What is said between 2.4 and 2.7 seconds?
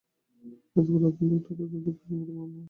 হয়?